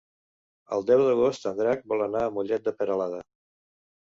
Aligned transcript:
El 0.77 0.85
deu 0.87 1.03
d'agost 1.07 1.45
en 1.51 1.59
Drac 1.59 1.85
vol 1.93 2.01
anar 2.07 2.25
a 2.29 2.33
Mollet 2.39 2.65
de 2.71 2.75
Peralada. 2.81 3.23